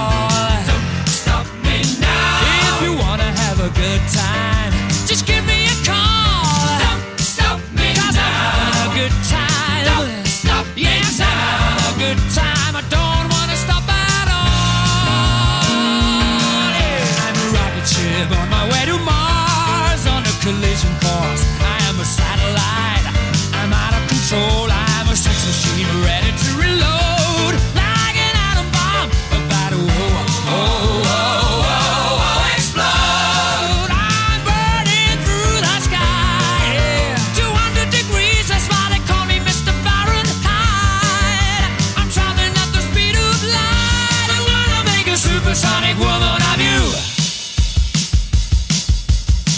supersonic 45.22 45.98
woman 46.00 46.42
of 46.50 46.58
you. 46.58 46.82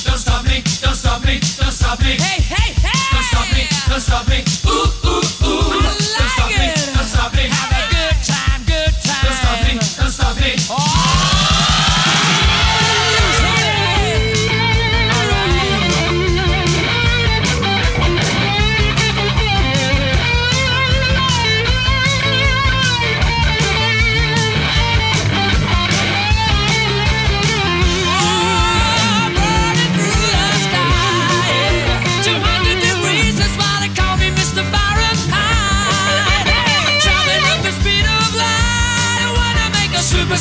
Don't 0.04 0.20
stop 0.20 0.44
me, 0.44 0.60
don't 0.84 0.94
stop 0.94 1.24
me, 1.24 1.40
don't 1.56 1.72
stop 1.72 2.00
me. 2.02 2.20
Hey, 2.20 2.42
hey, 2.44 2.74
hey! 2.84 3.00
Don't 3.14 3.24
stop 3.24 3.48
me, 3.56 3.64
don't 3.88 4.02
stop 4.02 4.28
me. 4.28 4.44
Ooh, 4.68 4.92
ooh, 5.08 5.24
ooh. 5.48 5.82
Don't 5.82 6.02
stop 6.36 6.50
me, 6.50 6.68
don't 6.96 7.08
stop 7.08 7.34
me. 7.34 7.44
Have 7.48 7.72
a 7.80 7.84
good 7.96 8.18
time, 8.28 8.62
good 8.68 8.94
time. 9.08 9.24
Don't 9.24 9.40
stop 9.40 9.58
me, 9.64 9.74
don't 9.96 10.12
stop 10.12 10.36
me. 10.36 10.52
Oh. 10.70 11.03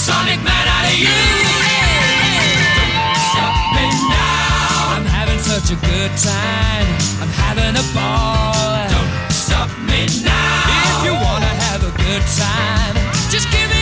Sonic 0.02 0.42
Man 0.42 0.66
out 0.66 0.84
of 0.90 0.98
you. 0.98 1.20
Stop 3.30 3.54
me 3.76 3.86
now. 4.10 4.96
I'm 4.96 5.06
having 5.06 5.38
such 5.38 5.70
a 5.70 5.76
good 5.76 6.10
time. 6.18 6.88
I'm 7.22 7.30
having 7.46 7.76
a 7.78 7.86
ball. 7.94 8.88
Don't 8.90 9.30
stop 9.30 9.70
me 9.86 10.08
now. 10.24 10.98
If 10.98 11.04
you 11.06 11.14
wanna 11.14 11.52
have 11.66 11.84
a 11.84 11.92
good 12.02 12.22
time, 12.34 12.96
just 13.30 13.48
give 13.52 13.70
me. 13.70 13.81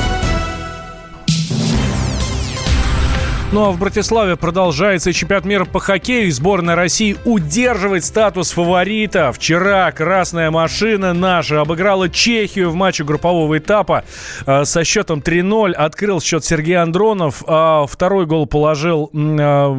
Ну 3.53 3.65
а 3.65 3.71
в 3.71 3.77
Братиславе 3.77 4.37
продолжается 4.37 5.11
чемпионат 5.11 5.43
мира 5.43 5.65
по 5.65 5.81
хоккею. 5.81 6.31
Сборная 6.31 6.77
России 6.77 7.17
удерживает 7.25 8.05
статус 8.05 8.51
фаворита. 8.51 9.33
Вчера 9.33 9.91
красная 9.91 10.49
машина 10.51 11.11
наша 11.11 11.59
обыграла 11.59 12.07
Чехию 12.07 12.69
в 12.69 12.75
матче 12.75 13.03
группового 13.03 13.57
этапа 13.57 14.05
э, 14.45 14.63
со 14.63 14.85
счетом 14.85 15.19
3-0. 15.19 15.73
Открыл 15.73 16.21
счет 16.21 16.45
Сергей 16.45 16.77
Андронов. 16.77 17.43
А 17.45 17.85
второй 17.87 18.25
гол 18.25 18.45
положил 18.45 19.09
э, 19.13 19.75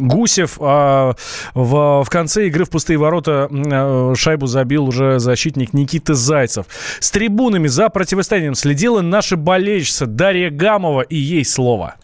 Гусев. 0.00 0.58
А 0.60 1.14
в, 1.54 2.02
в 2.02 2.10
конце 2.10 2.48
игры 2.48 2.64
в 2.64 2.70
пустые 2.70 2.96
ворота 2.96 3.48
э, 3.48 4.14
шайбу 4.16 4.48
забил 4.48 4.86
уже 4.86 5.20
защитник 5.20 5.72
Никита 5.72 6.14
Зайцев. 6.14 6.66
С 6.98 7.12
трибунами 7.12 7.68
за 7.68 7.90
противостоянием 7.90 8.56
следила 8.56 9.02
наша 9.02 9.36
болельщица 9.36 10.06
Дарья 10.06 10.50
Гамова. 10.50 11.02
И 11.02 11.14
ей 11.14 11.44
слово. 11.44 11.94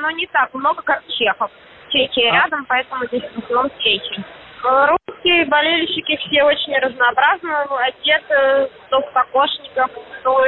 Но 0.00 0.10
не 0.12 0.26
так 0.28 0.52
много, 0.54 0.82
как 0.82 1.02
чехов. 1.08 1.50
Чехия 1.90 2.30
а? 2.30 2.34
рядом, 2.34 2.64
поэтому 2.66 3.04
здесь 3.06 3.22
в 3.22 3.38
основном 3.38 3.70
чехи. 3.78 4.24
Русские 4.62 5.46
болельщики 5.46 6.16
все 6.16 6.42
очень 6.44 6.76
разнообразны. 6.78 7.50
Одеты 7.78 8.70
то 8.88 9.00
в 9.00 9.12
кокошниках, 9.12 9.90
то 10.22 10.44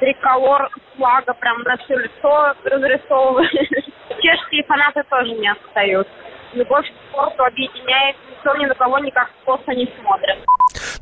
триколор 0.00 0.70
флага 0.96 1.34
прям 1.34 1.62
на 1.62 1.76
все 1.78 1.96
лицо 1.96 2.54
разрисовывают. 2.64 3.50
Чешские 4.22 4.64
фанаты 4.64 5.02
тоже 5.10 5.32
не 5.32 5.48
отстают. 5.48 6.08
Любовь 6.52 6.86
к 6.88 7.10
спорту 7.10 7.44
объединяет, 7.44 8.16
никто 8.30 8.56
ни 8.56 8.66
на 8.66 8.74
кого 8.74 8.98
никак 9.00 9.30
косо 9.44 9.72
не 9.72 9.86
смотрит. 10.00 10.38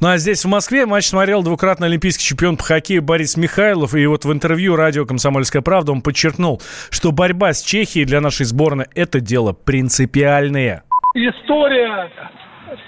Ну 0.02 0.08
а 0.08 0.16
здесь 0.16 0.44
в 0.44 0.48
Москве 0.48 0.84
матч 0.84 1.04
смотрел 1.04 1.44
двукратный 1.44 1.86
олимпийский 1.86 2.24
чемпион 2.24 2.56
по 2.56 2.64
хоккею 2.64 3.02
Борис 3.02 3.36
Михайлов. 3.36 3.94
И 3.94 4.04
вот 4.06 4.24
в 4.24 4.32
интервью 4.32 4.74
радио 4.74 5.06
«Комсомольская 5.06 5.62
правда» 5.62 5.92
он 5.92 6.02
подчеркнул, 6.02 6.60
что 6.90 7.12
борьба 7.12 7.52
с 7.52 7.62
Чехией 7.62 8.04
для 8.04 8.20
нашей 8.20 8.44
сборной– 8.44 8.86
это 8.96 9.20
дело 9.20 9.52
принципиальное. 9.52 10.82
История 11.14 12.10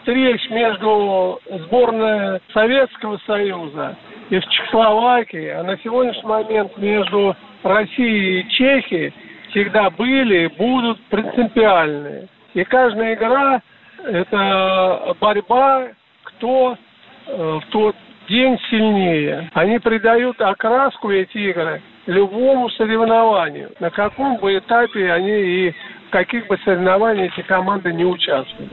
встреч 0.01 0.41
между 0.51 1.39
сборной 1.67 2.41
Советского 2.53 3.21
Союза 3.29 3.97
и 4.31 4.41
в 4.41 4.49
Чехословакии, 4.49 5.51
а 5.51 5.63
на 5.63 5.79
сегодняшний 5.85 6.29
момент 6.29 6.77
между 6.79 7.37
Россией 7.63 8.41
и 8.41 8.51
Чехией 8.51 9.15
всегда 9.51 9.89
были 9.91 10.47
и 10.47 10.57
будут 10.59 11.01
принципиальные. 11.11 12.27
И 12.55 12.65
каждая 12.65 13.15
игра– 13.15 13.63
это 14.05 15.15
борьба 15.21 15.91
кто 16.25 16.77
в 17.27 17.63
тот 17.71 17.97
день 18.29 18.59
сильнее. 18.71 19.51
Они 19.55 19.79
придают 19.79 20.41
окраску 20.41 21.11
эти 21.11 21.39
игры 21.51 21.83
любому 22.07 22.69
соревнованию, 22.71 23.71
на 23.81 23.91
каком 23.91 24.37
бы 24.39 24.57
этапе 24.59 25.11
они 25.11 25.69
и 25.69 25.75
каких 26.11 26.47
бы 26.47 26.57
соревнованиях 26.65 27.37
эти 27.37 27.47
команды 27.47 27.93
не 27.93 28.05
участвовали. 28.05 28.71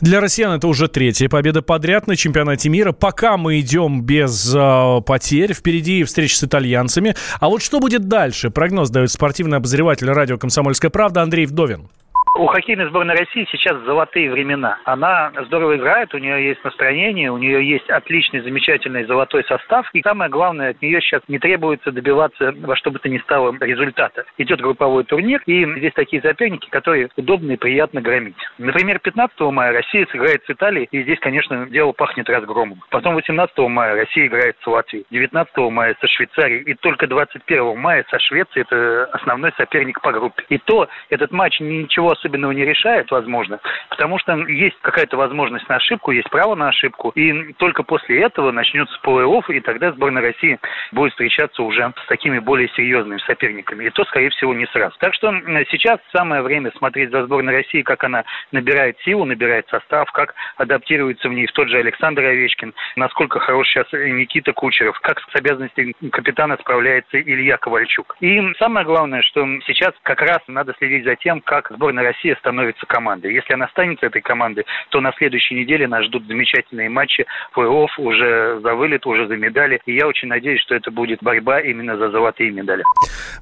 Для 0.00 0.20
россиян 0.20 0.52
это 0.52 0.66
уже 0.66 0.88
третья 0.88 1.28
победа 1.28 1.62
подряд 1.62 2.08
на 2.08 2.16
чемпионате 2.16 2.68
мира. 2.68 2.92
Пока 2.92 3.36
мы 3.36 3.60
идем 3.60 4.02
без 4.02 4.52
э, 4.54 5.00
потерь. 5.06 5.52
Впереди 5.52 6.02
встреча 6.02 6.36
с 6.36 6.44
итальянцами. 6.44 7.14
А 7.40 7.48
вот 7.48 7.62
что 7.62 7.78
будет 7.78 8.08
дальше? 8.08 8.50
Прогноз 8.50 8.90
дает 8.90 9.10
спортивный 9.10 9.58
обозреватель 9.58 10.10
радио 10.10 10.38
«Комсомольская 10.38 10.90
правда» 10.90 11.22
Андрей 11.22 11.46
Вдовин. 11.46 11.88
У 12.34 12.46
хоккейной 12.46 12.86
сборной 12.86 13.14
России 13.14 13.46
сейчас 13.52 13.76
золотые 13.82 14.30
времена. 14.30 14.78
Она 14.84 15.32
здорово 15.44 15.76
играет, 15.76 16.14
у 16.14 16.18
нее 16.18 16.48
есть 16.48 16.64
настроение, 16.64 17.30
у 17.30 17.36
нее 17.36 17.62
есть 17.68 17.90
отличный, 17.90 18.40
замечательный 18.40 19.04
золотой 19.04 19.44
состав. 19.44 19.90
И 19.92 20.00
самое 20.00 20.30
главное, 20.30 20.70
от 20.70 20.80
нее 20.80 21.02
сейчас 21.02 21.20
не 21.28 21.38
требуется 21.38 21.92
добиваться 21.92 22.54
во 22.62 22.74
что 22.74 22.90
бы 22.90 22.98
то 23.00 23.10
ни 23.10 23.18
стало 23.18 23.54
результата. 23.60 24.24
Идет 24.38 24.62
групповой 24.62 25.04
турнир, 25.04 25.42
и 25.44 25.66
здесь 25.78 25.92
такие 25.92 26.22
соперники, 26.22 26.70
которые 26.70 27.10
удобно 27.16 27.52
и 27.52 27.56
приятно 27.56 28.00
громить. 28.00 28.36
Например, 28.56 28.98
15 28.98 29.38
мая 29.40 29.72
Россия 29.74 30.06
сыграет 30.10 30.42
с 30.46 30.50
Италией, 30.50 30.88
и 30.90 31.02
здесь, 31.02 31.18
конечно, 31.20 31.66
дело 31.66 31.92
пахнет 31.92 32.30
разгромом. 32.30 32.80
Потом 32.88 33.14
18 33.14 33.58
мая 33.58 33.94
Россия 33.94 34.26
играет 34.26 34.56
с 34.62 34.66
Латвией, 34.66 35.04
19 35.10 35.54
мая 35.70 35.94
со 36.00 36.08
Швейцарией, 36.08 36.62
и 36.62 36.74
только 36.74 37.06
21 37.06 37.76
мая 37.78 38.06
со 38.08 38.18
Швецией 38.18 38.62
это 38.62 39.04
основной 39.12 39.52
соперник 39.58 40.00
по 40.00 40.12
группе. 40.12 40.44
И 40.48 40.56
то 40.56 40.88
этот 41.10 41.30
матч 41.30 41.60
ничего 41.60 42.14
особенного 42.22 42.52
не 42.52 42.64
решает, 42.64 43.10
возможно, 43.10 43.58
потому 43.90 44.18
что 44.18 44.36
есть 44.46 44.76
какая-то 44.80 45.16
возможность 45.16 45.68
на 45.68 45.76
ошибку, 45.76 46.12
есть 46.12 46.30
право 46.30 46.54
на 46.54 46.68
ошибку, 46.68 47.10
и 47.10 47.52
только 47.54 47.82
после 47.82 48.22
этого 48.22 48.52
начнется 48.52 48.96
плей-офф, 49.02 49.52
и 49.52 49.60
тогда 49.60 49.92
сборная 49.92 50.22
России 50.22 50.58
будет 50.92 51.12
встречаться 51.12 51.62
уже 51.62 51.92
с 52.04 52.06
такими 52.06 52.38
более 52.38 52.68
серьезными 52.70 53.18
соперниками, 53.26 53.84
и 53.84 53.90
то, 53.90 54.04
скорее 54.04 54.30
всего, 54.30 54.54
не 54.54 54.66
сразу. 54.66 54.96
Так 54.98 55.14
что 55.14 55.32
сейчас 55.70 55.98
самое 56.14 56.42
время 56.42 56.70
смотреть 56.76 57.10
за 57.10 57.24
сборной 57.24 57.54
России, 57.54 57.82
как 57.82 58.04
она 58.04 58.24
набирает 58.52 58.98
силу, 59.00 59.24
набирает 59.24 59.68
состав, 59.68 60.10
как 60.12 60.34
адаптируется 60.56 61.28
в 61.28 61.32
ней 61.32 61.46
в 61.46 61.52
тот 61.52 61.68
же 61.68 61.78
Александр 61.78 62.24
Овечкин, 62.24 62.74
насколько 62.96 63.40
хорош 63.40 63.68
сейчас 63.68 63.86
Никита 63.92 64.52
Кучеров, 64.52 64.98
как 65.00 65.20
с 65.20 65.36
обязанностями 65.36 65.94
капитана 66.10 66.56
справляется 66.60 67.20
Илья 67.20 67.56
Ковальчук. 67.56 68.16
И 68.20 68.40
самое 68.58 68.86
главное, 68.86 69.22
что 69.22 69.46
сейчас 69.66 69.92
как 70.02 70.20
раз 70.20 70.38
надо 70.46 70.74
следить 70.78 71.04
за 71.04 71.16
тем, 71.16 71.40
как 71.40 71.70
сборная 71.70 72.04
России 72.04 72.11
становится 72.38 72.86
командой. 72.86 73.34
Если 73.34 73.52
она 73.52 73.68
станет 73.68 74.02
этой 74.02 74.22
командой, 74.22 74.64
то 74.90 75.00
на 75.00 75.12
следующей 75.12 75.54
неделе 75.54 75.86
нас 75.86 76.04
ждут 76.04 76.26
замечательные 76.26 76.88
матчи, 76.88 77.26
плей-офф 77.54 77.88
уже 77.98 78.60
за 78.60 78.74
вылет, 78.74 79.06
уже 79.06 79.26
за 79.26 79.36
медали. 79.36 79.80
И 79.86 79.94
я 79.94 80.06
очень 80.06 80.28
надеюсь, 80.28 80.60
что 80.60 80.74
это 80.74 80.90
будет 80.90 81.22
борьба 81.22 81.60
именно 81.60 81.96
за 81.96 82.10
золотые 82.10 82.50
медали. 82.50 82.82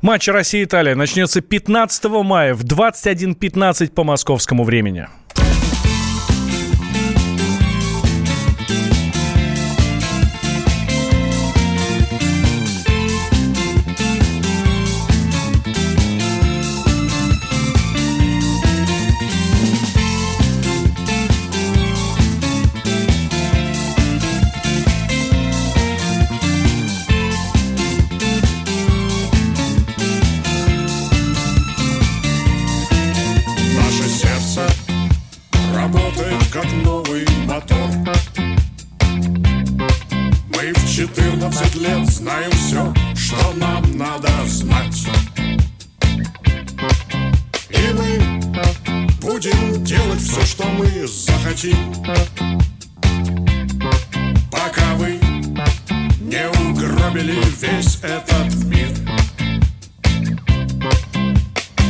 Матч 0.02 0.28
Россия-Италия 0.28 0.94
начнется 0.94 1.40
15 1.40 2.04
мая 2.24 2.54
в 2.54 2.64
21.15 2.64 3.94
по 3.94 4.04
московскому 4.04 4.64
времени. 4.64 5.06
Мы 40.62 40.74
в 40.74 40.94
14 40.94 41.74
лет 41.76 42.06
знаем 42.10 42.50
все, 42.50 42.92
что 43.16 43.54
нам 43.54 43.96
надо 43.96 44.28
знать. 44.44 45.06
И 47.70 47.92
мы 47.94 48.40
будем 49.22 49.82
делать 49.82 50.20
все, 50.20 50.44
что 50.44 50.64
мы 50.66 51.06
захотим. 51.06 51.94
Пока 54.50 54.96
вы 54.96 55.18
не 56.20 56.46
угробили 56.68 57.38
весь 57.58 57.98
этот 58.02 58.54
мир. 58.64 58.90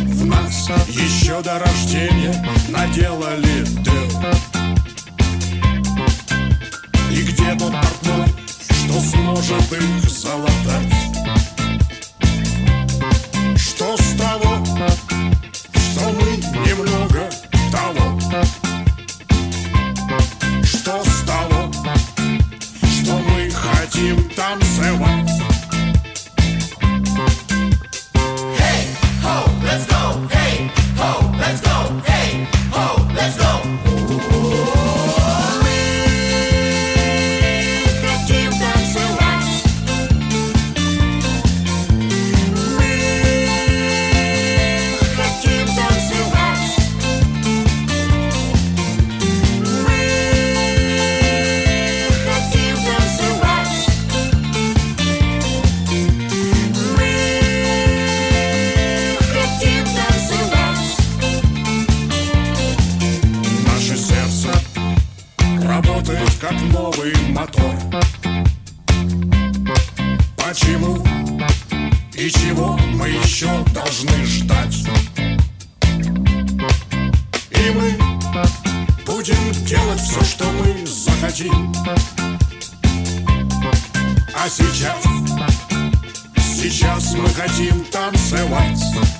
В 0.04 0.26
нас 0.26 0.70
еще 0.86 1.42
до 1.42 1.58
рождения 1.58 2.46
наделали 2.68 3.64
дыр. 3.82 4.36
И 7.10 7.22
где 7.22 7.56
тот 7.58 7.72
портной? 7.72 8.39
Сможет 9.00 9.72
их 9.72 10.10
залатать? 10.10 10.92
Что 13.56 13.96
с 13.96 14.16
того, 14.18 14.64
что 15.74 16.10
мы 16.10 16.36
немного 16.66 17.30
того? 17.72 18.20
Что 20.62 21.02
с 21.02 21.22
того, 21.26 21.72
что 22.82 23.18
мы 23.18 23.50
хотим 23.50 24.28
танцевать? 24.30 25.09
почему 70.50 70.96
и 72.12 72.28
чего 72.28 72.76
мы 72.94 73.08
еще 73.08 73.48
должны 73.72 74.24
ждать. 74.24 74.84
И 77.50 77.70
мы 77.70 77.96
будем 79.06 79.52
делать 79.64 80.00
все, 80.00 80.24
что 80.24 80.44
мы 80.50 80.84
захотим. 80.84 81.72
А 84.34 84.48
сейчас, 84.48 85.04
сейчас 86.36 87.14
мы 87.14 87.28
хотим 87.28 87.84
танцевать. 87.84 89.19